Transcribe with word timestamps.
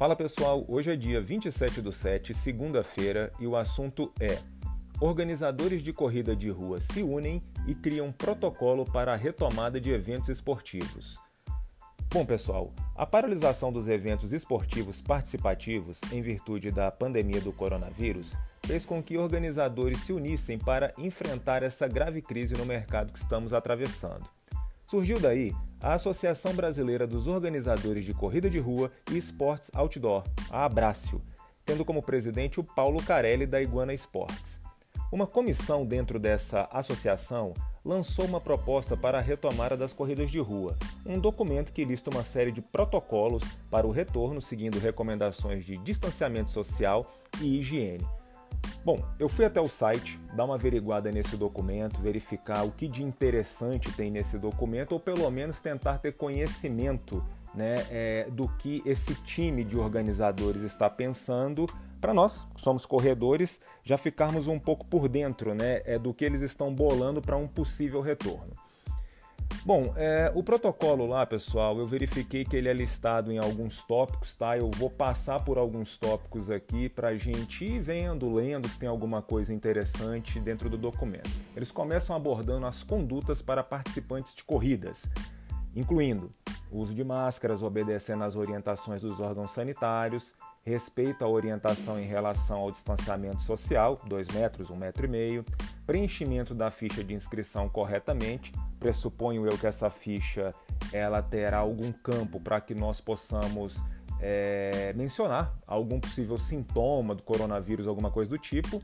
Fala 0.00 0.16
pessoal, 0.16 0.64
hoje 0.66 0.90
é 0.90 0.96
dia 0.96 1.20
27 1.20 1.82
do 1.82 1.92
7, 1.92 2.32
segunda-feira, 2.32 3.30
e 3.38 3.46
o 3.46 3.54
assunto 3.54 4.10
é: 4.18 4.38
organizadores 4.98 5.82
de 5.82 5.92
corrida 5.92 6.34
de 6.34 6.48
rua 6.48 6.80
se 6.80 7.02
unem 7.02 7.42
e 7.66 7.74
criam 7.74 8.10
protocolo 8.10 8.86
para 8.86 9.12
a 9.12 9.16
retomada 9.16 9.78
de 9.78 9.90
eventos 9.90 10.30
esportivos. 10.30 11.18
Bom, 12.08 12.24
pessoal, 12.24 12.72
a 12.96 13.04
paralisação 13.04 13.70
dos 13.70 13.88
eventos 13.88 14.32
esportivos 14.32 15.02
participativos 15.02 16.00
em 16.10 16.22
virtude 16.22 16.70
da 16.70 16.90
pandemia 16.90 17.42
do 17.42 17.52
coronavírus 17.52 18.38
fez 18.64 18.86
com 18.86 19.02
que 19.02 19.18
organizadores 19.18 20.00
se 20.00 20.14
unissem 20.14 20.58
para 20.58 20.94
enfrentar 20.96 21.62
essa 21.62 21.86
grave 21.86 22.22
crise 22.22 22.54
no 22.54 22.64
mercado 22.64 23.12
que 23.12 23.18
estamos 23.18 23.52
atravessando. 23.52 24.26
Surgiu 24.82 25.20
daí 25.20 25.52
a 25.82 25.94
Associação 25.94 26.52
Brasileira 26.52 27.06
dos 27.06 27.26
Organizadores 27.26 28.04
de 28.04 28.12
Corrida 28.12 28.50
de 28.50 28.58
Rua 28.58 28.90
e 29.10 29.16
Esportes 29.16 29.70
Outdoor, 29.74 30.24
a 30.50 30.64
Abrácio, 30.64 31.22
tendo 31.64 31.84
como 31.84 32.02
presidente 32.02 32.60
o 32.60 32.64
Paulo 32.64 33.02
Carelli 33.02 33.46
da 33.46 33.62
Iguana 33.62 33.94
Esportes. 33.94 34.60
Uma 35.10 35.26
comissão 35.26 35.84
dentro 35.84 36.18
dessa 36.18 36.68
associação 36.70 37.54
lançou 37.84 38.26
uma 38.26 38.40
proposta 38.40 38.96
para 38.96 39.18
a 39.18 39.22
retomada 39.22 39.76
das 39.76 39.92
corridas 39.92 40.30
de 40.30 40.38
rua, 40.38 40.76
um 41.04 41.18
documento 41.18 41.72
que 41.72 41.84
lista 41.84 42.10
uma 42.10 42.22
série 42.22 42.52
de 42.52 42.60
protocolos 42.60 43.42
para 43.70 43.86
o 43.86 43.90
retorno, 43.90 44.40
seguindo 44.40 44.78
recomendações 44.78 45.64
de 45.64 45.78
distanciamento 45.78 46.50
social 46.50 47.10
e 47.40 47.58
higiene. 47.58 48.06
Bom, 48.84 49.04
eu 49.18 49.28
fui 49.28 49.44
até 49.44 49.60
o 49.60 49.68
site, 49.68 50.18
dar 50.34 50.46
uma 50.46 50.54
averiguada 50.54 51.12
nesse 51.12 51.36
documento, 51.36 52.00
verificar 52.00 52.64
o 52.64 52.70
que 52.70 52.88
de 52.88 53.02
interessante 53.02 53.92
tem 53.92 54.10
nesse 54.10 54.38
documento, 54.38 54.92
ou 54.92 55.00
pelo 55.00 55.30
menos 55.30 55.60
tentar 55.60 55.98
ter 55.98 56.12
conhecimento 56.12 57.22
né, 57.54 57.86
é, 57.90 58.26
do 58.30 58.48
que 58.48 58.82
esse 58.86 59.14
time 59.22 59.64
de 59.64 59.76
organizadores 59.76 60.62
está 60.62 60.88
pensando, 60.88 61.66
para 62.00 62.14
nós, 62.14 62.48
que 62.54 62.60
somos 62.60 62.86
corredores, 62.86 63.60
já 63.84 63.98
ficarmos 63.98 64.46
um 64.46 64.58
pouco 64.58 64.86
por 64.86 65.08
dentro 65.08 65.54
né, 65.54 65.82
é, 65.84 65.98
do 65.98 66.14
que 66.14 66.24
eles 66.24 66.40
estão 66.40 66.74
bolando 66.74 67.20
para 67.20 67.36
um 67.36 67.46
possível 67.46 68.00
retorno. 68.00 68.54
Bom, 69.72 69.94
é, 69.96 70.32
o 70.34 70.42
protocolo 70.42 71.06
lá, 71.06 71.24
pessoal, 71.24 71.78
eu 71.78 71.86
verifiquei 71.86 72.44
que 72.44 72.56
ele 72.56 72.68
é 72.68 72.72
listado 72.72 73.30
em 73.30 73.38
alguns 73.38 73.84
tópicos, 73.84 74.34
tá? 74.34 74.58
Eu 74.58 74.68
vou 74.68 74.90
passar 74.90 75.44
por 75.44 75.58
alguns 75.58 75.96
tópicos 75.96 76.50
aqui 76.50 76.88
para 76.88 77.14
gente 77.14 77.64
ir 77.64 77.78
vendo, 77.78 78.34
lendo 78.34 78.68
se 78.68 78.80
tem 78.80 78.88
alguma 78.88 79.22
coisa 79.22 79.54
interessante 79.54 80.40
dentro 80.40 80.68
do 80.68 80.76
documento. 80.76 81.30
Eles 81.54 81.70
começam 81.70 82.16
abordando 82.16 82.66
as 82.66 82.82
condutas 82.82 83.40
para 83.40 83.62
participantes 83.62 84.34
de 84.34 84.42
corridas, 84.42 85.08
incluindo 85.76 86.34
uso 86.72 86.92
de 86.92 87.04
máscaras, 87.04 87.62
obedecendo 87.62 88.24
às 88.24 88.34
orientações 88.34 89.02
dos 89.02 89.20
órgãos 89.20 89.52
sanitários, 89.52 90.34
respeito 90.62 91.24
à 91.24 91.28
orientação 91.28 91.98
em 91.98 92.04
relação 92.04 92.58
ao 92.58 92.70
distanciamento 92.70 93.42
social, 93.42 93.98
2 94.06 94.28
metros, 94.28 94.68
1,5 94.68 94.74
um 94.74 94.76
metro 94.76 95.06
e 95.06 95.08
meio, 95.08 95.44
preenchimento 95.86 96.54
da 96.54 96.70
ficha 96.70 97.02
de 97.02 97.14
inscrição 97.14 97.68
corretamente, 97.68 98.52
pressuponho 98.78 99.46
eu 99.46 99.56
que 99.56 99.66
essa 99.66 99.90
ficha 99.90 100.54
ela 100.92 101.22
terá 101.22 101.58
algum 101.58 101.92
campo 101.92 102.40
para 102.40 102.60
que 102.60 102.74
nós 102.74 103.00
possamos 103.00 103.82
é, 104.20 104.92
mencionar 104.94 105.54
algum 105.66 105.98
possível 105.98 106.36
sintoma 106.36 107.14
do 107.14 107.22
coronavírus, 107.22 107.86
alguma 107.86 108.10
coisa 108.10 108.30
do 108.30 108.38
tipo. 108.38 108.82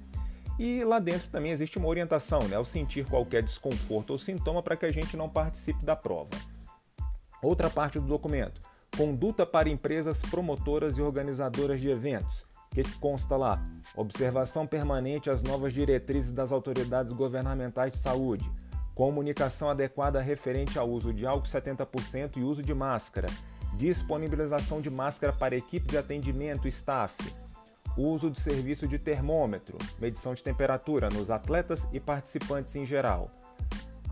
E 0.58 0.82
lá 0.84 0.98
dentro 0.98 1.28
também 1.28 1.52
existe 1.52 1.76
uma 1.76 1.88
orientação, 1.88 2.40
né, 2.48 2.56
ao 2.56 2.64
sentir 2.64 3.04
qualquer 3.04 3.42
desconforto 3.42 4.10
ou 4.12 4.18
sintoma 4.18 4.62
para 4.62 4.74
que 4.74 4.86
a 4.86 4.92
gente 4.92 5.14
não 5.14 5.28
participe 5.28 5.84
da 5.84 5.94
prova. 5.94 6.30
Outra 7.42 7.68
parte 7.68 8.00
do 8.00 8.06
documento 8.06 8.62
Conduta 8.96 9.44
para 9.44 9.68
empresas 9.68 10.22
promotoras 10.22 10.96
e 10.96 11.02
organizadoras 11.02 11.82
de 11.82 11.90
eventos. 11.90 12.46
O 12.72 12.74
que, 12.74 12.82
consta 12.98 13.36
lá? 13.36 13.62
Observação 13.94 14.66
permanente 14.66 15.28
às 15.28 15.42
novas 15.42 15.74
diretrizes 15.74 16.32
das 16.32 16.50
autoridades 16.50 17.12
governamentais 17.12 17.92
de 17.92 17.98
saúde. 17.98 18.50
Comunicação 18.94 19.68
adequada 19.68 20.22
referente 20.22 20.78
ao 20.78 20.88
uso 20.88 21.12
de 21.12 21.26
álcool 21.26 21.46
70% 21.46 22.38
e 22.38 22.42
uso 22.42 22.62
de 22.62 22.72
máscara. 22.72 23.28
Disponibilização 23.76 24.80
de 24.80 24.88
máscara 24.88 25.30
para 25.30 25.54
equipe 25.54 25.88
de 25.88 25.98
atendimento 25.98 26.66
staff. 26.66 27.14
Uso 27.98 28.30
de 28.30 28.40
serviço 28.40 28.88
de 28.88 28.98
termômetro, 28.98 29.76
medição 29.98 30.32
de 30.32 30.42
temperatura 30.42 31.10
nos 31.10 31.30
atletas 31.30 31.86
e 31.92 32.00
participantes 32.00 32.74
em 32.76 32.86
geral. 32.86 33.30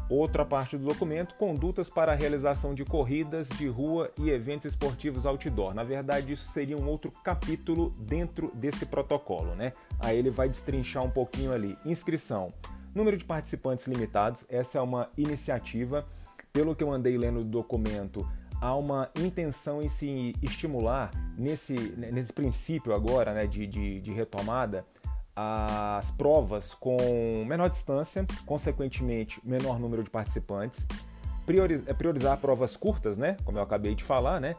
Outra 0.08 0.44
parte 0.44 0.76
do 0.76 0.84
documento, 0.84 1.34
condutas 1.36 1.88
para 1.88 2.12
a 2.12 2.14
realização 2.14 2.74
de 2.74 2.84
corridas 2.84 3.48
de 3.48 3.66
rua 3.66 4.10
e 4.18 4.30
eventos 4.30 4.66
esportivos 4.66 5.24
outdoor. 5.24 5.72
Na 5.72 5.82
verdade, 5.82 6.34
isso 6.34 6.50
seria 6.52 6.76
um 6.76 6.86
outro 6.86 7.10
capítulo 7.22 7.90
dentro 7.98 8.52
desse 8.54 8.84
protocolo, 8.84 9.54
né? 9.54 9.72
Aí 9.98 10.18
ele 10.18 10.30
vai 10.30 10.48
destrinchar 10.48 11.02
um 11.02 11.10
pouquinho 11.10 11.52
ali. 11.52 11.78
Inscrição. 11.86 12.50
Número 12.94 13.16
de 13.16 13.24
participantes 13.24 13.86
limitados. 13.86 14.44
Essa 14.48 14.78
é 14.78 14.80
uma 14.80 15.08
iniciativa. 15.16 16.06
Pelo 16.52 16.76
que 16.76 16.84
eu 16.84 16.92
andei 16.92 17.16
lendo 17.16 17.42
do 17.42 17.50
documento, 17.50 18.28
há 18.60 18.76
uma 18.76 19.10
intenção 19.16 19.82
em 19.82 19.88
se 19.88 20.34
estimular 20.42 21.10
nesse, 21.36 21.74
nesse 21.96 22.32
princípio 22.32 22.94
agora 22.94 23.32
né, 23.32 23.46
de, 23.46 23.66
de, 23.66 24.00
de 24.00 24.12
retomada 24.12 24.86
as 25.36 26.10
provas 26.12 26.74
com 26.74 27.44
menor 27.46 27.68
distância, 27.68 28.24
consequentemente 28.46 29.40
menor 29.44 29.78
número 29.78 30.02
de 30.02 30.10
participantes, 30.10 30.86
é, 31.86 31.92
priorizar 31.92 32.38
provas 32.38 32.76
curtas, 32.76 33.18
né, 33.18 33.36
como 33.44 33.58
eu 33.58 33.62
acabei 33.62 33.94
de 33.94 34.04
falar, 34.04 34.40
né, 34.40 34.56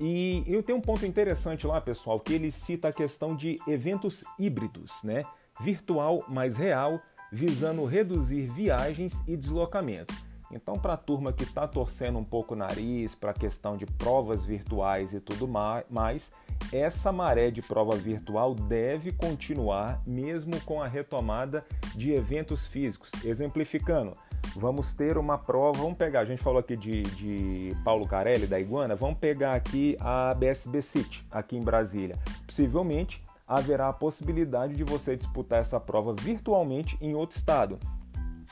e 0.00 0.44
eu 0.46 0.62
tenho 0.62 0.78
um 0.78 0.82
ponto 0.82 1.04
interessante 1.06 1.66
lá, 1.66 1.80
pessoal, 1.80 2.20
que 2.20 2.32
ele 2.32 2.52
cita 2.52 2.88
a 2.88 2.92
questão 2.92 3.34
de 3.34 3.58
eventos 3.66 4.24
híbridos, 4.38 5.02
né, 5.02 5.24
virtual 5.60 6.24
mais 6.28 6.56
real, 6.56 7.00
visando 7.32 7.84
reduzir 7.84 8.46
viagens 8.46 9.22
e 9.26 9.36
deslocamentos. 9.36 10.16
Então, 10.50 10.78
para 10.78 10.94
a 10.94 10.96
turma 10.96 11.32
que 11.32 11.42
está 11.42 11.68
torcendo 11.68 12.18
um 12.18 12.24
pouco 12.24 12.54
o 12.54 12.56
nariz 12.56 13.14
para 13.14 13.32
a 13.32 13.34
questão 13.34 13.76
de 13.76 13.84
provas 13.84 14.44
virtuais 14.44 15.12
e 15.12 15.20
tudo 15.20 15.46
mais, 15.46 16.32
essa 16.72 17.10
maré 17.10 17.50
de 17.50 17.62
prova 17.62 17.96
virtual 17.96 18.54
deve 18.54 19.12
continuar 19.12 20.02
mesmo 20.06 20.60
com 20.62 20.82
a 20.82 20.86
retomada 20.86 21.64
de 21.94 22.12
eventos 22.12 22.66
físicos. 22.66 23.10
Exemplificando, 23.24 24.16
vamos 24.54 24.92
ter 24.94 25.16
uma 25.16 25.38
prova, 25.38 25.78
vamos 25.78 25.96
pegar, 25.96 26.20
a 26.20 26.24
gente 26.24 26.42
falou 26.42 26.58
aqui 26.58 26.76
de, 26.76 27.02
de 27.02 27.72
Paulo 27.84 28.06
Carelli, 28.06 28.46
da 28.46 28.60
Iguana, 28.60 28.94
vamos 28.94 29.18
pegar 29.18 29.54
aqui 29.54 29.96
a 30.00 30.34
BSB 30.34 30.82
City, 30.82 31.26
aqui 31.30 31.56
em 31.56 31.62
Brasília. 31.62 32.18
Possivelmente 32.46 33.22
haverá 33.46 33.88
a 33.88 33.92
possibilidade 33.92 34.76
de 34.76 34.84
você 34.84 35.16
disputar 35.16 35.60
essa 35.60 35.80
prova 35.80 36.14
virtualmente 36.14 36.98
em 37.00 37.14
outro 37.14 37.36
estado. 37.36 37.78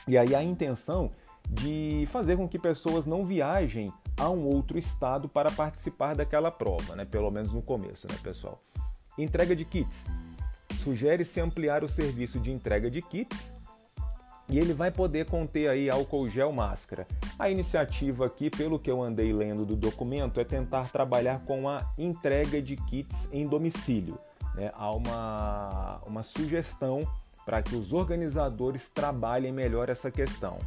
E 0.09 0.17
aí 0.17 0.35
a 0.35 0.43
intenção 0.43 1.11
de 1.49 2.09
fazer 2.11 2.37
com 2.37 2.49
que 2.49 2.59
pessoas 2.59 3.07
não 3.07 3.25
viajem 3.25 3.93
a 4.17 4.31
um 4.31 4.47
outro 4.47 4.79
estado 4.79 5.29
para 5.29 5.51
participar 5.51 6.15
daquela 6.15 6.51
prova, 6.51 6.97
né? 6.97 7.05
pelo 7.05 7.31
menos 7.31 7.53
no 7.53 7.63
começo, 7.63 8.07
né, 8.09 8.17
pessoal? 8.23 8.63
Entrega 9.19 9.55
de 9.55 9.65
kits. 9.65 10.07
Sugere-se 10.83 11.41
ampliar 11.41 11.85
o 11.85 11.89
serviço 11.89 12.39
de 12.39 12.51
entrega 12.51 12.91
de 12.91 13.03
kits 13.03 13.55
e 14.49 14.59
ele 14.59 14.73
vai 14.73 14.91
poder 14.91 15.27
conter 15.27 15.69
aí 15.69 15.91
álcool 15.91 16.29
gel 16.29 16.53
máscara. 16.53 17.07
A 17.39 17.51
iniciativa 17.51 18.27
aqui, 18.27 18.49
pelo 18.49 18.79
que 18.79 18.91
eu 18.91 19.03
andei 19.03 19.33
lendo 19.33 19.67
do 19.67 19.75
documento, 19.75 20.41
é 20.41 20.45
tentar 20.45 20.91
trabalhar 20.91 21.41
com 21.41 21.69
a 21.69 21.85
entrega 21.99 22.63
de 22.63 22.77
kits 22.77 23.29
em 23.33 23.47
domicílio. 23.47 24.19
Né? 24.55 24.71
Há 24.75 24.91
uma, 24.93 26.01
uma 26.07 26.23
sugestão 26.23 27.07
para 27.45 27.63
que 27.63 27.75
os 27.75 27.93
organizadores 27.93 28.89
trabalhem 28.89 29.53
melhor 29.53 29.89
essa 29.89 30.11
questão. 30.11 30.59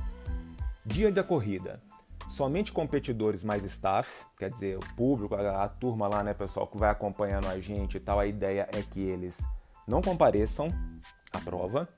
Dia 0.85 1.11
da 1.11 1.23
corrida. 1.23 1.81
Somente 2.29 2.71
competidores 2.71 3.43
mais 3.43 3.65
staff, 3.65 4.23
quer 4.37 4.51
dizer, 4.51 4.77
o 4.77 4.95
público, 4.95 5.33
a, 5.33 5.63
a 5.63 5.67
turma 5.67 6.07
lá, 6.07 6.23
né, 6.23 6.31
pessoal, 6.31 6.67
que 6.67 6.77
vai 6.77 6.91
acompanhando 6.91 7.47
a 7.47 7.59
gente 7.59 7.97
e 7.97 7.99
tal, 7.99 8.19
a 8.19 8.27
ideia 8.27 8.69
é 8.71 8.83
que 8.83 9.01
eles 9.01 9.43
não 9.87 9.99
compareçam 9.99 10.69
à 11.33 11.39
prova, 11.39 11.89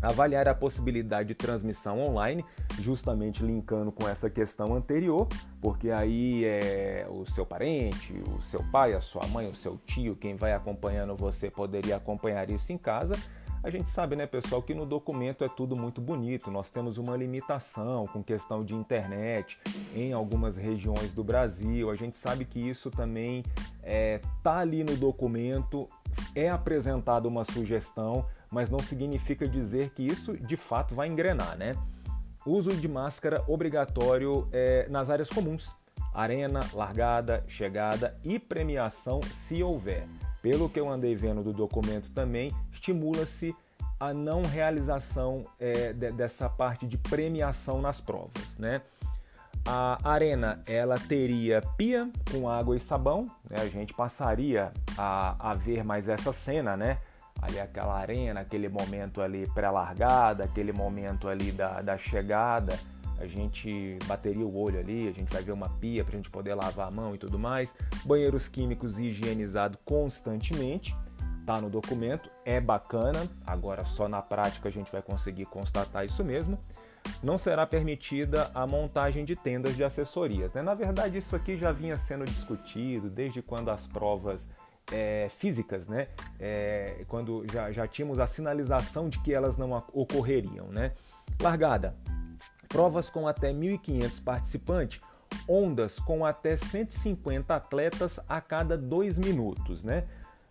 avaliar 0.00 0.46
a 0.48 0.54
possibilidade 0.54 1.28
de 1.28 1.34
transmissão 1.34 2.00
online, 2.00 2.44
justamente 2.78 3.44
linkando 3.44 3.90
com 3.90 4.08
essa 4.08 4.30
questão 4.30 4.76
anterior, 4.76 5.26
porque 5.60 5.90
aí 5.90 6.44
é 6.44 7.04
o 7.10 7.26
seu 7.26 7.44
parente, 7.44 8.14
o 8.38 8.40
seu 8.40 8.62
pai, 8.70 8.92
a 8.92 9.00
sua 9.00 9.26
mãe, 9.26 9.48
o 9.48 9.54
seu 9.56 9.76
tio, 9.78 10.14
quem 10.14 10.36
vai 10.36 10.52
acompanhando 10.52 11.16
você 11.16 11.50
poderia 11.50 11.96
acompanhar 11.96 12.48
isso 12.48 12.72
em 12.72 12.78
casa 12.78 13.16
a 13.64 13.70
gente 13.70 13.88
sabe, 13.88 14.14
né, 14.14 14.26
pessoal, 14.26 14.62
que 14.62 14.74
no 14.74 14.84
documento 14.84 15.42
é 15.42 15.48
tudo 15.48 15.74
muito 15.74 15.98
bonito. 15.98 16.50
Nós 16.50 16.70
temos 16.70 16.98
uma 16.98 17.16
limitação 17.16 18.06
com 18.06 18.22
questão 18.22 18.62
de 18.62 18.74
internet 18.74 19.58
em 19.94 20.12
algumas 20.12 20.58
regiões 20.58 21.14
do 21.14 21.24
Brasil. 21.24 21.90
A 21.90 21.94
gente 21.96 22.14
sabe 22.14 22.44
que 22.44 22.60
isso 22.60 22.90
também 22.90 23.42
é, 23.82 24.20
tá 24.42 24.58
ali 24.58 24.84
no 24.84 24.94
documento, 24.98 25.88
é 26.34 26.50
apresentada 26.50 27.26
uma 27.26 27.42
sugestão, 27.42 28.26
mas 28.52 28.68
não 28.68 28.80
significa 28.80 29.48
dizer 29.48 29.90
que 29.94 30.02
isso 30.02 30.36
de 30.36 30.58
fato 30.58 30.94
vai 30.94 31.08
engrenar, 31.08 31.56
né? 31.56 31.74
Uso 32.44 32.76
de 32.76 32.86
máscara 32.86 33.42
obrigatório 33.48 34.46
é, 34.52 34.86
nas 34.90 35.08
áreas 35.08 35.30
comuns 35.30 35.74
arena, 36.14 36.60
largada, 36.72 37.42
chegada 37.48 38.16
e 38.22 38.38
premiação 38.38 39.20
se 39.22 39.62
houver. 39.62 40.06
Pelo 40.44 40.68
que 40.68 40.78
eu 40.78 40.90
andei 40.90 41.16
vendo 41.16 41.42
do 41.42 41.54
documento 41.54 42.12
também, 42.12 42.54
estimula-se 42.70 43.56
a 43.98 44.12
não 44.12 44.42
realização 44.42 45.46
é, 45.58 45.94
de, 45.94 46.12
dessa 46.12 46.50
parte 46.50 46.86
de 46.86 46.98
premiação 46.98 47.80
nas 47.80 47.98
provas, 47.98 48.58
né? 48.58 48.82
A 49.64 49.98
arena 50.06 50.62
ela 50.66 51.00
teria 51.00 51.62
pia 51.78 52.10
com 52.30 52.46
água 52.46 52.76
e 52.76 52.78
sabão, 52.78 53.24
né? 53.48 53.56
a 53.62 53.68
gente 53.68 53.94
passaria 53.94 54.70
a, 54.98 55.52
a 55.52 55.54
ver 55.54 55.82
mais 55.82 56.10
essa 56.10 56.30
cena, 56.30 56.76
né? 56.76 56.98
Ali 57.40 57.58
aquela 57.58 57.98
arena, 57.98 58.40
aquele 58.40 58.68
momento 58.68 59.22
ali 59.22 59.48
pré-largada, 59.54 60.44
aquele 60.44 60.74
momento 60.74 61.26
ali 61.26 61.52
da, 61.52 61.80
da 61.80 61.96
chegada, 61.96 62.78
a 63.18 63.26
gente 63.26 63.98
bateria 64.06 64.44
o 64.44 64.56
olho 64.56 64.78
ali, 64.78 65.08
a 65.08 65.12
gente 65.12 65.32
vai 65.32 65.42
ver 65.42 65.52
uma 65.52 65.68
pia 65.68 66.04
para 66.04 66.14
a 66.14 66.16
gente 66.16 66.30
poder 66.30 66.54
lavar 66.54 66.88
a 66.88 66.90
mão 66.90 67.14
e 67.14 67.18
tudo 67.18 67.38
mais. 67.38 67.74
Banheiros 68.04 68.48
químicos 68.48 68.98
higienizados 68.98 69.78
constantemente, 69.84 70.94
tá 71.46 71.60
no 71.60 71.70
documento, 71.70 72.30
é 72.44 72.60
bacana, 72.60 73.28
agora 73.46 73.84
só 73.84 74.08
na 74.08 74.22
prática 74.22 74.68
a 74.68 74.72
gente 74.72 74.90
vai 74.90 75.02
conseguir 75.02 75.46
constatar 75.46 76.04
isso 76.04 76.24
mesmo 76.24 76.58
não 77.22 77.36
será 77.38 77.66
permitida 77.66 78.50
a 78.54 78.66
montagem 78.66 79.24
de 79.24 79.36
tendas 79.36 79.76
de 79.76 79.84
assessorias. 79.84 80.52
Né? 80.52 80.62
Na 80.62 80.74
verdade, 80.74 81.18
isso 81.18 81.36
aqui 81.36 81.56
já 81.56 81.72
vinha 81.72 81.96
sendo 81.96 82.24
discutido 82.24 83.10
desde 83.10 83.42
quando 83.42 83.70
as 83.70 83.86
provas 83.86 84.50
é, 84.92 85.28
físicas, 85.30 85.88
né? 85.88 86.08
É, 86.38 87.04
quando 87.08 87.44
já, 87.50 87.72
já 87.72 87.86
tínhamos 87.86 88.18
a 88.18 88.26
sinalização 88.26 89.08
de 89.08 89.18
que 89.20 89.32
elas 89.32 89.56
não 89.56 89.72
ocorreriam. 89.92 90.66
Né? 90.68 90.92
Largada: 91.40 91.94
provas 92.74 93.08
com 93.08 93.28
até 93.28 93.52
1.500 93.52 94.20
participantes, 94.20 95.00
ondas 95.48 96.00
com 96.00 96.26
até 96.26 96.56
150 96.56 97.54
atletas 97.54 98.18
a 98.28 98.40
cada 98.40 98.76
dois 98.76 99.16
minutos. 99.16 99.84
Né? 99.84 100.02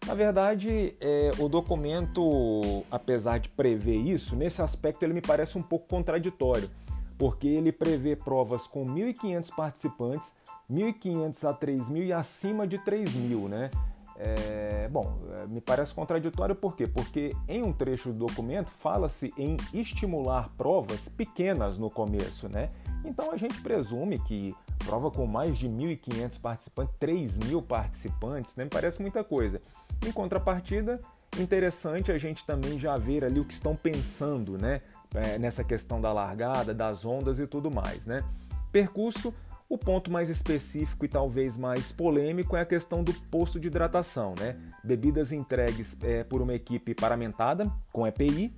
Na 0.07 0.13
verdade, 0.13 0.95
é, 1.01 1.31
o 1.37 1.49
documento, 1.49 2.85
apesar 2.89 3.39
de 3.39 3.49
prever 3.49 3.97
isso, 3.97 4.37
nesse 4.37 4.61
aspecto 4.61 5.03
ele 5.03 5.13
me 5.13 5.19
parece 5.19 5.57
um 5.57 5.61
pouco 5.61 5.85
contraditório, 5.85 6.69
porque 7.17 7.49
ele 7.49 7.73
prevê 7.73 8.15
provas 8.15 8.67
com 8.67 8.85
1.500 8.85 9.53
participantes, 9.53 10.33
1.500 10.71 11.49
a 11.49 11.53
3.000 11.53 12.05
e 12.05 12.13
acima 12.13 12.65
de 12.65 12.79
3.000, 12.79 13.49
né? 13.49 13.69
É, 14.15 14.87
bom, 14.91 15.19
é, 15.33 15.47
me 15.47 15.59
parece 15.59 15.93
contraditório 15.93 16.55
por 16.55 16.75
quê? 16.75 16.87
Porque 16.87 17.35
em 17.47 17.63
um 17.63 17.73
trecho 17.73 18.11
do 18.11 18.19
documento 18.19 18.69
fala-se 18.69 19.33
em 19.37 19.57
estimular 19.73 20.49
provas 20.55 21.09
pequenas 21.09 21.77
no 21.77 21.89
começo, 21.89 22.47
né? 22.47 22.69
Então 23.03 23.31
a 23.31 23.37
gente 23.37 23.59
presume 23.61 24.19
que 24.19 24.55
prova 24.85 25.09
com 25.09 25.25
mais 25.25 25.57
de 25.57 25.67
1.500 25.67 26.39
participantes, 26.39 26.95
3.000 26.99 27.61
participantes, 27.63 28.55
né? 28.55 28.65
Me 28.65 28.69
parece 28.69 29.01
muita 29.01 29.23
coisa. 29.23 29.61
Em 30.05 30.11
contrapartida, 30.11 30.99
interessante 31.39 32.11
a 32.11 32.17
gente 32.17 32.45
também 32.45 32.77
já 32.77 32.97
ver 32.97 33.25
ali 33.25 33.39
o 33.39 33.45
que 33.45 33.53
estão 33.53 33.75
pensando, 33.75 34.57
né? 34.57 34.81
É, 35.15 35.37
nessa 35.37 35.63
questão 35.63 35.99
da 35.99 36.11
largada, 36.11 36.73
das 36.73 37.05
ondas 37.05 37.39
e 37.39 37.47
tudo 37.47 37.71
mais, 37.71 38.07
né? 38.07 38.23
Percurso, 38.71 39.33
o 39.73 39.77
ponto 39.77 40.11
mais 40.11 40.29
específico 40.29 41.03
e 41.03 41.07
talvez 41.07 41.57
mais 41.57 41.91
polêmico 41.91 42.55
é 42.55 42.61
a 42.61 42.65
questão 42.65 43.03
do 43.03 43.11
posto 43.11 43.59
de 43.59 43.67
hidratação, 43.67 44.35
né? 44.39 44.55
Bebidas 44.83 45.31
entregues 45.31 45.97
é, 46.03 46.23
por 46.23 46.41
uma 46.41 46.53
equipe 46.53 46.93
paramentada 46.93 47.71
com 47.91 48.05
EPI, 48.05 48.55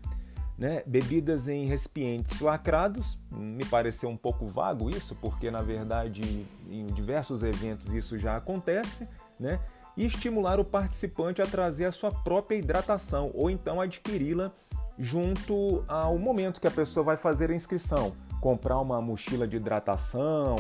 né? 0.58 0.84
Bebidas 0.86 1.48
em 1.48 1.66
recipientes 1.66 2.42
lacrados, 2.42 3.18
me 3.32 3.64
pareceu 3.64 4.10
um 4.10 4.18
pouco 4.18 4.46
vago 4.48 4.90
isso, 4.90 5.16
porque 5.16 5.50
na 5.50 5.62
verdade 5.62 6.46
em 6.70 6.86
diversos 6.88 7.44
eventos 7.44 7.94
isso 7.94 8.18
já 8.18 8.36
acontece, 8.36 9.08
né? 9.40 9.60
e 9.98 10.06
estimular 10.06 10.60
o 10.60 10.66
participante 10.66 11.42
a 11.42 11.46
trazer 11.46 11.86
a 11.86 11.92
sua 11.92 12.12
própria 12.12 12.58
hidratação 12.58 13.32
ou 13.34 13.50
então 13.50 13.80
adquiri-la 13.80 14.52
junto 15.00 15.86
ao 15.88 16.18
momento 16.18 16.60
que 16.60 16.68
a 16.68 16.72
pessoa 16.72 17.04
vai 17.04 17.16
fazer 17.16 17.50
a 17.50 17.56
inscrição, 17.56 18.14
comprar 18.42 18.78
uma 18.80 19.02
mochila 19.02 19.48
de 19.48 19.56
hidratação, 19.56 20.58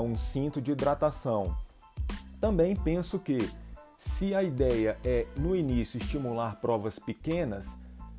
um 0.00 0.14
cinto 0.16 0.60
de 0.60 0.72
hidratação. 0.72 1.56
Também 2.40 2.76
penso 2.76 3.18
que 3.18 3.38
se 3.96 4.34
a 4.34 4.42
ideia 4.42 4.96
é 5.04 5.26
no 5.36 5.56
início 5.56 5.98
estimular 5.98 6.60
provas 6.60 6.98
pequenas, 6.98 7.76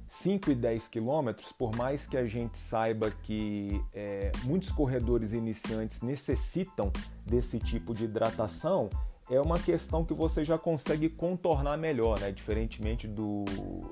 5 0.07 0.51
e 0.51 0.56
10 0.56 0.88
quilômetros, 0.88 1.51
por 1.51 1.75
mais 1.75 2.07
que 2.07 2.18
a 2.18 2.25
gente 2.25 2.57
saiba 2.57 3.12
que 3.12 3.81
é, 3.94 4.31
muitos 4.44 4.71
corredores 4.71 5.33
iniciantes 5.33 6.01
necessitam 6.01 6.91
desse 7.25 7.59
tipo 7.59 7.94
de 7.94 8.06
hidratação, 8.06 8.89
é 9.30 9.39
uma 9.41 9.59
questão 9.59 10.06
que 10.06 10.13
você 10.13 10.45
já 10.45 10.57
consegue 10.57 11.09
contornar 11.09 11.77
melhor, 11.77 12.19
né? 12.19 12.31
Diferentemente 12.31 13.07
do 13.07 13.44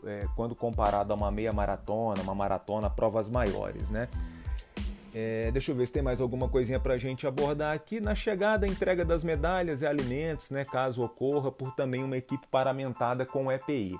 é, 0.06 0.26
quando 0.36 0.56
comparado 0.56 1.12
a 1.12 1.16
uma 1.16 1.30
meia 1.30 1.52
maratona, 1.52 2.22
uma 2.22 2.34
maratona, 2.34 2.90
provas 2.90 3.30
maiores, 3.30 3.90
né? 3.90 4.08
É, 5.18 5.50
deixa 5.52 5.72
eu 5.72 5.76
ver 5.76 5.88
se 5.88 5.94
tem 5.94 6.02
mais 6.02 6.20
alguma 6.20 6.50
coisinha 6.50 6.78
para 6.80 6.96
a 6.96 6.98
gente 6.98 7.26
abordar 7.26 7.74
aqui. 7.74 8.02
Na 8.02 8.14
chegada, 8.14 8.66
a 8.66 8.70
entrega 8.70 9.06
das 9.06 9.24
medalhas 9.24 9.82
e 9.82 9.88
alimentos, 9.88 10.52
né, 10.52 10.66
caso 10.66 11.04
ocorra, 11.04 11.52
por 11.52 11.74
também 11.74 12.04
uma 12.04 12.18
equipe 12.18 12.46
paramentada 12.52 13.26
com 13.26 13.50
EPI. 13.50 13.98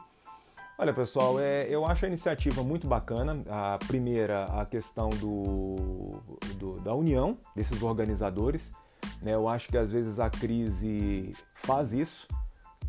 Olha, 0.78 0.94
pessoal, 0.94 1.40
é, 1.40 1.68
eu 1.70 1.86
acho 1.86 2.04
a 2.04 2.10
iniciativa 2.10 2.62
muito 2.64 2.86
bacana. 2.86 3.42
A 3.50 3.78
primeira, 3.88 4.44
a 4.44 4.66
questão 4.66 5.10
do, 5.10 6.22
do 6.58 6.82
da 6.82 6.94
união 6.94 7.38
desses 7.56 7.82
organizadores 7.82 8.74
né? 9.22 9.34
Eu 9.34 9.48
acho 9.48 9.70
que 9.70 9.78
às 9.78 9.92
vezes 9.92 10.20
a 10.20 10.30
crise 10.30 11.36
faz 11.54 11.94
isso, 11.94 12.28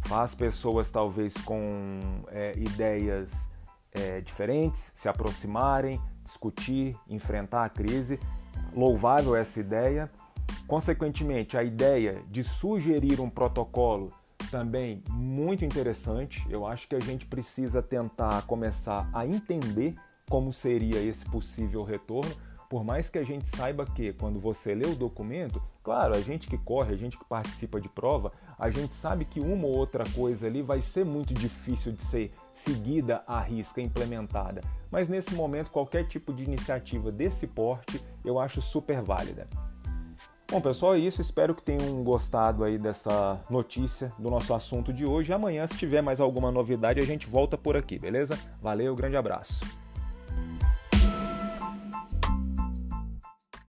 faz 0.07 0.35
pessoas 0.35 0.91
talvez 0.91 1.35
com 1.35 2.01
é, 2.29 2.53
ideias 2.57 3.51
é, 3.93 4.21
diferentes 4.21 4.93
se 4.95 5.09
aproximarem, 5.09 6.01
discutir, 6.27 6.97
enfrentar 7.09 7.65
a 7.65 7.69
crise. 7.69 8.21
Louvável 8.75 9.35
essa 9.35 9.59
ideia. 9.61 10.11
Consequentemente, 10.67 11.57
a 11.57 11.63
ideia 11.63 12.23
de 12.29 12.43
sugerir 12.43 13.21
um 13.21 13.31
protocolo 13.31 14.13
também 14.51 15.03
muito 15.11 15.65
interessante. 15.65 16.47
Eu 16.51 16.67
acho 16.67 16.89
que 16.89 16.95
a 16.95 17.01
gente 17.01 17.27
precisa 17.27 17.83
tentar 17.83 18.43
começar 18.43 19.09
a 19.13 19.27
entender 19.27 19.97
como 20.29 20.53
seria 20.53 21.01
esse 21.01 21.25
possível 21.25 21.85
retorno, 21.85 22.35
por 22.69 22.85
mais 22.85 23.09
que 23.09 23.19
a 23.19 23.23
gente 23.23 23.49
saiba 23.49 23.87
que 23.87 24.13
quando 24.13 24.39
você 24.39 24.75
lê 24.75 24.87
o 24.87 24.95
documento, 24.95 25.63
claro, 25.83 26.15
a 26.15 26.21
gente 26.21 26.49
que 26.49 26.59
corre, 26.59 26.93
a 26.93 26.97
gente 26.97 27.19
que 27.19 27.25
participa 27.25 27.81
de 27.81 27.89
prova, 27.89 28.33
a 28.59 28.71
gente 28.71 28.95
sabe 28.95 29.25
que 29.25 29.41
uma 29.41 29.67
ou 29.67 29.75
outra 29.75 30.05
coisa 30.15 30.47
ali 30.47 30.63
vai 30.63 30.81
ser 30.81 31.05
muito 31.05 31.33
difícil 31.33 31.93
de 31.93 32.03
ser 32.03 32.33
seguida 32.53 33.23
à 33.27 33.41
risca, 33.41 33.81
implementada. 33.81 34.63
Mas 34.91 35.09
nesse 35.09 35.35
momento, 35.35 35.71
qualquer 35.71 36.07
tipo 36.07 36.33
de 36.33 36.45
iniciativa 36.45 37.13
desse 37.13 37.47
porte 37.47 38.01
eu 38.25 38.39
acho 38.39 38.61
super 38.61 39.03
válida. 39.03 39.47
Bom, 40.49 40.61
pessoal, 40.61 40.95
é 40.95 40.99
isso. 40.99 41.21
Espero 41.21 41.55
que 41.55 41.63
tenham 41.63 42.05
gostado 42.05 42.63
aí 42.63 42.79
dessa 42.79 43.41
notícia 43.51 44.13
do 44.17 44.31
nosso 44.31 44.55
assunto 44.55 44.93
de 44.93 45.05
hoje. 45.05 45.33
Amanhã, 45.33 45.67
se 45.67 45.77
tiver 45.77 46.01
mais 46.01 46.21
alguma 46.21 46.53
novidade, 46.53 47.01
a 47.01 47.05
gente 47.05 47.27
volta 47.27 47.59
por 47.59 47.77
aqui, 47.77 47.99
beleza? 47.99 48.39
Valeu, 48.63 48.95
grande 48.95 49.17
abraço. 49.17 49.86